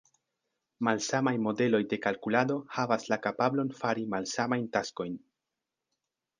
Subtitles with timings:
[0.87, 5.23] Malsamaj modeloj de kalkulado havas la kapablon fari malsamajn taskojn.